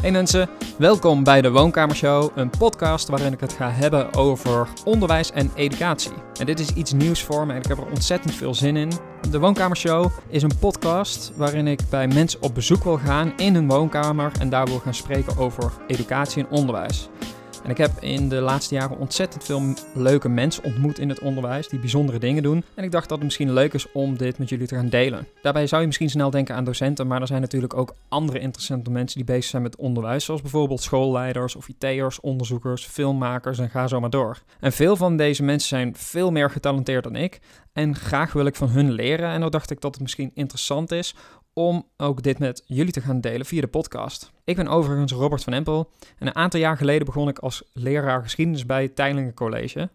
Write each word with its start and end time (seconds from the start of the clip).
Hey 0.00 0.10
mensen, 0.10 0.48
welkom 0.78 1.24
bij 1.24 1.42
de 1.42 1.50
Woonkamershow, 1.50 2.30
een 2.34 2.50
podcast 2.58 3.08
waarin 3.08 3.32
ik 3.32 3.40
het 3.40 3.52
ga 3.52 3.70
hebben 3.70 4.14
over 4.14 4.68
onderwijs 4.84 5.30
en 5.30 5.50
educatie. 5.54 6.12
En 6.38 6.46
dit 6.46 6.60
is 6.60 6.72
iets 6.72 6.92
nieuws 6.92 7.22
voor 7.22 7.46
me 7.46 7.52
en 7.52 7.58
ik 7.58 7.66
heb 7.66 7.78
er 7.78 7.86
ontzettend 7.86 8.34
veel 8.34 8.54
zin 8.54 8.76
in. 8.76 8.92
De 9.30 9.38
Woonkamershow 9.38 10.10
is 10.28 10.42
een 10.42 10.58
podcast 10.58 11.32
waarin 11.36 11.66
ik 11.66 11.80
bij 11.90 12.08
mensen 12.08 12.42
op 12.42 12.54
bezoek 12.54 12.84
wil 12.84 12.98
gaan 12.98 13.32
in 13.36 13.54
hun 13.54 13.68
woonkamer 13.68 14.32
en 14.40 14.48
daar 14.48 14.66
wil 14.66 14.78
gaan 14.78 14.94
spreken 14.94 15.36
over 15.36 15.72
educatie 15.86 16.42
en 16.42 16.50
onderwijs. 16.50 17.08
En 17.64 17.70
ik 17.70 17.76
heb 17.76 17.90
in 18.00 18.28
de 18.28 18.40
laatste 18.40 18.74
jaren 18.74 18.98
ontzettend 18.98 19.44
veel 19.44 19.62
leuke 19.94 20.28
mensen 20.28 20.64
ontmoet 20.64 20.98
in 20.98 21.08
het 21.08 21.20
onderwijs 21.20 21.68
die 21.68 21.78
bijzondere 21.78 22.18
dingen 22.18 22.42
doen. 22.42 22.64
En 22.74 22.84
ik 22.84 22.90
dacht 22.90 23.08
dat 23.08 23.16
het 23.16 23.26
misschien 23.26 23.52
leuk 23.52 23.72
is 23.72 23.92
om 23.92 24.16
dit 24.16 24.38
met 24.38 24.48
jullie 24.48 24.66
te 24.66 24.74
gaan 24.74 24.88
delen. 24.88 25.26
Daarbij 25.42 25.66
zou 25.66 25.80
je 25.80 25.86
misschien 25.86 26.10
snel 26.10 26.30
denken 26.30 26.54
aan 26.54 26.64
docenten, 26.64 27.06
maar 27.06 27.20
er 27.20 27.26
zijn 27.26 27.40
natuurlijk 27.40 27.74
ook 27.74 27.94
andere 28.08 28.38
interessante 28.38 28.90
mensen 28.90 29.16
die 29.16 29.26
bezig 29.26 29.50
zijn 29.50 29.62
met 29.62 29.76
onderwijs, 29.76 30.24
zoals 30.24 30.40
bijvoorbeeld 30.40 30.82
schoolleiders 30.82 31.56
of 31.56 31.68
IT'ers, 31.68 32.20
onderzoekers, 32.20 32.86
filmmakers 32.86 33.58
en 33.58 33.70
ga 33.70 33.86
zo 33.86 34.00
maar 34.00 34.10
door. 34.10 34.38
En 34.60 34.72
veel 34.72 34.96
van 34.96 35.16
deze 35.16 35.42
mensen 35.42 35.68
zijn 35.68 35.96
veel 35.96 36.30
meer 36.30 36.50
getalenteerd 36.50 37.04
dan 37.04 37.16
ik 37.16 37.40
en 37.72 37.96
graag 37.96 38.32
wil 38.32 38.46
ik 38.46 38.56
van 38.56 38.68
hun 38.68 38.92
leren. 38.92 39.30
En 39.30 39.40
dan 39.40 39.50
dacht 39.50 39.70
ik 39.70 39.80
dat 39.80 39.92
het 39.92 40.02
misschien 40.02 40.30
interessant 40.34 40.92
is 40.92 41.14
om 41.52 41.86
ook 41.96 42.22
dit 42.22 42.38
met 42.38 42.62
jullie 42.66 42.92
te 42.92 43.00
gaan 43.00 43.20
delen 43.20 43.46
via 43.46 43.60
de 43.60 43.66
podcast. 43.66 44.32
Ik 44.44 44.56
ben 44.56 44.68
overigens 44.68 45.12
Robert 45.12 45.44
van 45.44 45.52
Empel 45.52 45.90
en 46.18 46.26
een 46.26 46.34
aantal 46.34 46.60
jaar 46.60 46.76
geleden 46.76 47.06
begon 47.06 47.28
ik 47.28 47.38
als 47.38 47.62
leraar 47.72 48.22
geschiedenis 48.22 48.66
bij 48.66 48.88
Teilingen 48.88 49.34
College. 49.34 49.90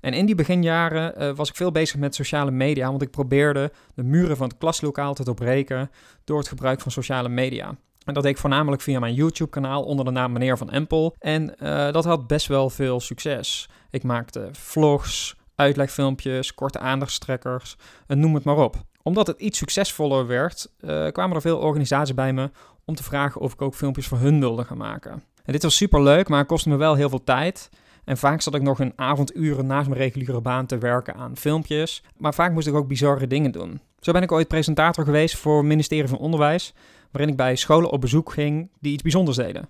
En 0.00 0.12
in 0.12 0.26
die 0.26 0.34
beginjaren 0.34 1.22
uh, 1.22 1.34
was 1.34 1.48
ik 1.48 1.56
veel 1.56 1.72
bezig 1.72 1.98
met 1.98 2.14
sociale 2.14 2.50
media, 2.50 2.88
want 2.88 3.02
ik 3.02 3.10
probeerde 3.10 3.72
de 3.94 4.02
muren 4.02 4.36
van 4.36 4.48
het 4.48 4.58
klaslokaal 4.58 5.14
te 5.14 5.24
doorbreken 5.24 5.90
door 6.24 6.38
het 6.38 6.48
gebruik 6.48 6.80
van 6.80 6.92
sociale 6.92 7.28
media. 7.28 7.76
En 8.04 8.14
dat 8.14 8.22
deed 8.22 8.32
ik 8.32 8.38
voornamelijk 8.38 8.82
via 8.82 8.98
mijn 8.98 9.14
YouTube-kanaal 9.14 9.82
onder 9.82 10.04
de 10.04 10.10
naam 10.10 10.32
Meneer 10.32 10.58
van 10.58 10.70
Empel. 10.70 11.16
En 11.18 11.54
uh, 11.62 11.92
dat 11.92 12.04
had 12.04 12.26
best 12.26 12.46
wel 12.46 12.70
veel 12.70 13.00
succes. 13.00 13.68
Ik 13.90 14.02
maakte 14.02 14.48
vlogs, 14.52 15.36
uitlegfilmpjes, 15.54 16.54
korte 16.54 16.78
aandachtstrekkers, 16.78 17.76
noem 18.06 18.34
het 18.34 18.44
maar 18.44 18.56
op 18.56 18.88
omdat 19.02 19.26
het 19.26 19.40
iets 19.40 19.58
succesvoller 19.58 20.26
werd, 20.26 20.70
uh, 20.80 21.06
kwamen 21.08 21.36
er 21.36 21.42
veel 21.42 21.58
organisaties 21.58 22.14
bij 22.14 22.32
me 22.32 22.50
om 22.84 22.94
te 22.94 23.02
vragen 23.02 23.40
of 23.40 23.52
ik 23.52 23.62
ook 23.62 23.74
filmpjes 23.74 24.06
voor 24.06 24.18
hun 24.18 24.40
wilde 24.40 24.64
gaan 24.64 24.76
maken. 24.76 25.22
En 25.44 25.52
dit 25.52 25.62
was 25.62 25.76
super 25.76 26.02
leuk, 26.02 26.28
maar 26.28 26.38
het 26.38 26.48
kostte 26.48 26.68
me 26.68 26.76
wel 26.76 26.94
heel 26.94 27.08
veel 27.08 27.24
tijd. 27.24 27.70
En 28.04 28.16
vaak 28.16 28.40
zat 28.40 28.54
ik 28.54 28.62
nog 28.62 28.80
een 28.80 28.92
avonduren 28.96 29.66
naast 29.66 29.88
mijn 29.88 30.00
reguliere 30.00 30.40
baan 30.40 30.66
te 30.66 30.78
werken 30.78 31.14
aan 31.14 31.36
filmpjes. 31.36 32.02
Maar 32.16 32.34
vaak 32.34 32.52
moest 32.52 32.66
ik 32.66 32.74
ook 32.74 32.88
bizarre 32.88 33.26
dingen 33.26 33.52
doen. 33.52 33.80
Zo 33.98 34.12
ben 34.12 34.22
ik 34.22 34.32
ooit 34.32 34.48
presentator 34.48 35.04
geweest 35.04 35.36
voor 35.36 35.56
het 35.56 35.66
ministerie 35.66 36.08
van 36.08 36.18
Onderwijs, 36.18 36.74
waarin 37.10 37.30
ik 37.30 37.36
bij 37.36 37.56
scholen 37.56 37.90
op 37.90 38.00
bezoek 38.00 38.32
ging 38.32 38.70
die 38.80 38.92
iets 38.92 39.02
bijzonders 39.02 39.36
deden. 39.36 39.68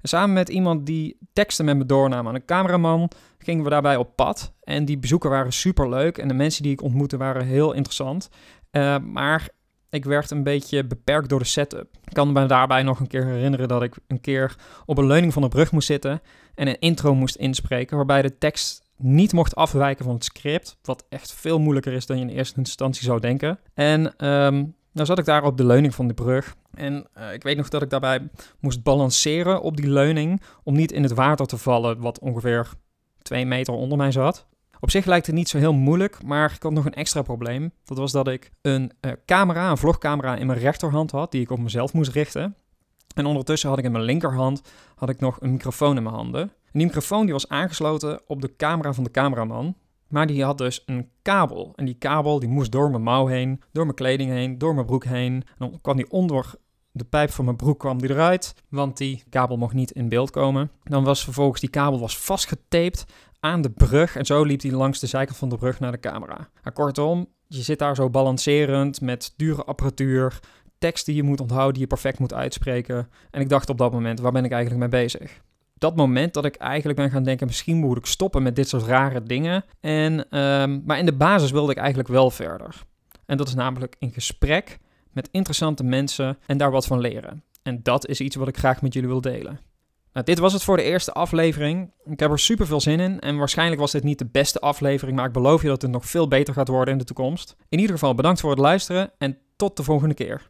En 0.00 0.08
samen 0.08 0.32
met 0.32 0.48
iemand 0.48 0.86
die 0.86 1.18
teksten 1.32 1.64
met 1.64 1.76
me 1.76 1.86
doornam 1.86 2.28
aan 2.28 2.34
een 2.34 2.44
cameraman, 2.44 3.10
gingen 3.38 3.64
we 3.64 3.70
daarbij 3.70 3.96
op 3.96 4.16
pad. 4.16 4.52
En 4.62 4.84
die 4.84 4.98
bezoeken 4.98 5.30
waren 5.30 5.52
super 5.52 5.88
leuk 5.88 6.18
en 6.18 6.28
de 6.28 6.34
mensen 6.34 6.62
die 6.62 6.72
ik 6.72 6.82
ontmoette 6.82 7.16
waren 7.16 7.46
heel 7.46 7.72
interessant. 7.72 8.28
Uh, 8.72 8.98
maar 8.98 9.48
ik 9.90 10.04
werd 10.04 10.30
een 10.30 10.42
beetje 10.42 10.84
beperkt 10.84 11.28
door 11.28 11.38
de 11.38 11.44
setup. 11.44 11.88
Ik 12.04 12.12
kan 12.12 12.32
me 12.32 12.46
daarbij 12.46 12.82
nog 12.82 13.00
een 13.00 13.06
keer 13.06 13.24
herinneren 13.24 13.68
dat 13.68 13.82
ik 13.82 13.94
een 14.06 14.20
keer 14.20 14.56
op 14.86 14.98
een 14.98 15.06
leuning 15.06 15.32
van 15.32 15.42
de 15.42 15.48
brug 15.48 15.72
moest 15.72 15.86
zitten 15.86 16.20
en 16.54 16.68
een 16.68 16.78
intro 16.78 17.14
moest 17.14 17.36
inspreken, 17.36 17.96
waarbij 17.96 18.22
de 18.22 18.38
tekst 18.38 18.86
niet 18.96 19.32
mocht 19.32 19.54
afwijken 19.54 20.04
van 20.04 20.14
het 20.14 20.24
script, 20.24 20.78
wat 20.82 21.04
echt 21.08 21.32
veel 21.32 21.58
moeilijker 21.58 21.92
is 21.92 22.06
dan 22.06 22.16
je 22.16 22.22
in 22.22 22.36
eerste 22.36 22.58
instantie 22.58 23.04
zou 23.04 23.20
denken. 23.20 23.58
En 23.74 24.26
um, 24.26 24.74
nou 24.92 25.06
zat 25.06 25.18
ik 25.18 25.24
daar 25.24 25.44
op 25.44 25.56
de 25.56 25.66
leuning 25.66 25.94
van 25.94 26.08
de 26.08 26.14
brug 26.14 26.54
en 26.74 27.06
uh, 27.18 27.32
ik 27.32 27.42
weet 27.42 27.56
nog 27.56 27.68
dat 27.68 27.82
ik 27.82 27.90
daarbij 27.90 28.28
moest 28.60 28.82
balanceren 28.82 29.62
op 29.62 29.76
die 29.76 29.90
leuning 29.90 30.42
om 30.62 30.74
niet 30.74 30.92
in 30.92 31.02
het 31.02 31.12
water 31.12 31.46
te 31.46 31.58
vallen, 31.58 32.00
wat 32.00 32.18
ongeveer 32.18 32.68
twee 33.22 33.46
meter 33.46 33.74
onder 33.74 33.98
mij 33.98 34.12
zat. 34.12 34.46
Op 34.80 34.90
zich 34.90 35.04
lijkt 35.04 35.26
het 35.26 35.34
niet 35.34 35.48
zo 35.48 35.58
heel 35.58 35.72
moeilijk, 35.72 36.22
maar 36.24 36.52
ik 36.54 36.62
had 36.62 36.72
nog 36.72 36.84
een 36.84 36.94
extra 36.94 37.22
probleem. 37.22 37.72
Dat 37.84 37.98
was 37.98 38.12
dat 38.12 38.28
ik 38.28 38.50
een 38.62 38.92
uh, 39.00 39.12
camera, 39.26 39.70
een 39.70 39.76
vlogcamera 39.76 40.36
in 40.36 40.46
mijn 40.46 40.58
rechterhand 40.58 41.10
had, 41.10 41.30
die 41.30 41.40
ik 41.40 41.50
op 41.50 41.58
mezelf 41.58 41.92
moest 41.92 42.12
richten. 42.12 42.56
En 43.14 43.26
ondertussen 43.26 43.68
had 43.68 43.78
ik 43.78 43.84
in 43.84 43.92
mijn 43.92 44.04
linkerhand 44.04 44.62
had 44.94 45.08
ik 45.08 45.20
nog 45.20 45.40
een 45.40 45.52
microfoon 45.52 45.96
in 45.96 46.02
mijn 46.02 46.14
handen. 46.14 46.40
En 46.40 46.78
die 46.78 46.86
microfoon 46.86 47.24
die 47.24 47.32
was 47.32 47.48
aangesloten 47.48 48.20
op 48.26 48.40
de 48.40 48.56
camera 48.56 48.92
van 48.92 49.04
de 49.04 49.10
cameraman. 49.10 49.74
Maar 50.08 50.26
die 50.26 50.44
had 50.44 50.58
dus 50.58 50.82
een 50.86 51.08
kabel. 51.22 51.72
En 51.76 51.84
die 51.84 51.94
kabel 51.94 52.38
die 52.38 52.48
moest 52.48 52.72
door 52.72 52.90
mijn 52.90 53.02
mouw 53.02 53.26
heen, 53.26 53.62
door 53.72 53.84
mijn 53.84 53.96
kleding 53.96 54.30
heen, 54.30 54.58
door 54.58 54.74
mijn 54.74 54.86
broek 54.86 55.04
heen. 55.04 55.32
En 55.32 55.54
dan 55.58 55.78
kwam 55.80 55.96
die 55.96 56.10
onder 56.10 56.54
de 56.92 57.04
pijp 57.04 57.30
van 57.30 57.44
mijn 57.44 57.56
broek 57.56 57.78
kwam 57.78 57.98
die 57.98 58.10
eruit, 58.10 58.54
want 58.68 58.96
die 58.96 59.22
kabel 59.30 59.56
mocht 59.56 59.74
niet 59.74 59.90
in 59.90 60.08
beeld 60.08 60.30
komen. 60.30 60.70
Dan 60.82 61.04
was 61.04 61.24
vervolgens 61.24 61.60
die 61.60 61.70
kabel 61.70 62.00
was 62.00 62.18
vastgetaped 62.18 63.04
aan 63.40 63.62
de 63.62 63.70
brug 63.70 64.16
en 64.16 64.26
zo 64.26 64.42
liep 64.42 64.62
hij 64.62 64.70
langs 64.70 65.00
de 65.00 65.06
zijkant 65.06 65.38
van 65.38 65.48
de 65.48 65.56
brug 65.56 65.80
naar 65.80 65.92
de 65.92 66.00
camera. 66.00 66.48
Maar 66.62 66.72
kortom, 66.72 67.28
je 67.46 67.62
zit 67.62 67.78
daar 67.78 67.94
zo 67.94 68.10
balancerend 68.10 69.00
met 69.00 69.34
dure 69.36 69.64
apparatuur, 69.64 70.38
tekst 70.78 71.06
die 71.06 71.14
je 71.14 71.22
moet 71.22 71.40
onthouden, 71.40 71.72
die 71.72 71.82
je 71.82 71.88
perfect 71.88 72.18
moet 72.18 72.34
uitspreken. 72.34 73.08
En 73.30 73.40
ik 73.40 73.48
dacht 73.48 73.70
op 73.70 73.78
dat 73.78 73.92
moment, 73.92 74.20
waar 74.20 74.32
ben 74.32 74.44
ik 74.44 74.52
eigenlijk 74.52 74.80
mee 74.80 75.02
bezig? 75.02 75.40
dat 75.78 75.96
moment 75.96 76.34
dat 76.34 76.44
ik 76.44 76.56
eigenlijk 76.56 76.98
ben 76.98 77.10
gaan 77.10 77.22
denken, 77.22 77.46
misschien 77.46 77.76
moet 77.76 77.96
ik 77.96 78.06
stoppen 78.06 78.42
met 78.42 78.56
dit 78.56 78.68
soort 78.68 78.82
rare 78.82 79.22
dingen. 79.22 79.64
En, 79.80 80.38
um, 80.38 80.82
maar 80.84 80.98
in 80.98 81.06
de 81.06 81.16
basis 81.16 81.50
wilde 81.50 81.72
ik 81.72 81.78
eigenlijk 81.78 82.08
wel 82.08 82.30
verder. 82.30 82.82
En 83.26 83.36
dat 83.36 83.48
is 83.48 83.54
namelijk 83.54 83.96
in 83.98 84.10
gesprek 84.10 84.78
met 85.12 85.28
interessante 85.30 85.84
mensen 85.84 86.38
en 86.46 86.58
daar 86.58 86.70
wat 86.70 86.86
van 86.86 87.00
leren. 87.00 87.42
En 87.62 87.80
dat 87.82 88.06
is 88.06 88.20
iets 88.20 88.36
wat 88.36 88.48
ik 88.48 88.58
graag 88.58 88.82
met 88.82 88.92
jullie 88.92 89.08
wil 89.08 89.20
delen. 89.20 89.60
Nou, 90.18 90.30
dit 90.30 90.38
was 90.38 90.52
het 90.52 90.64
voor 90.64 90.76
de 90.76 90.82
eerste 90.82 91.12
aflevering. 91.12 91.92
Ik 92.04 92.20
heb 92.20 92.30
er 92.30 92.38
super 92.38 92.66
veel 92.66 92.80
zin 92.80 93.00
in 93.00 93.20
en 93.20 93.36
waarschijnlijk 93.36 93.80
was 93.80 93.92
dit 93.92 94.02
niet 94.02 94.18
de 94.18 94.26
beste 94.26 94.60
aflevering, 94.60 95.16
maar 95.16 95.26
ik 95.26 95.32
beloof 95.32 95.62
je 95.62 95.68
dat 95.68 95.82
het 95.82 95.90
nog 95.90 96.06
veel 96.06 96.28
beter 96.28 96.54
gaat 96.54 96.68
worden 96.68 96.92
in 96.92 96.98
de 96.98 97.04
toekomst. 97.04 97.56
In 97.68 97.78
ieder 97.78 97.94
geval 97.94 98.14
bedankt 98.14 98.40
voor 98.40 98.50
het 98.50 98.58
luisteren 98.58 99.10
en 99.18 99.38
tot 99.56 99.76
de 99.76 99.82
volgende 99.82 100.14
keer. 100.14 100.42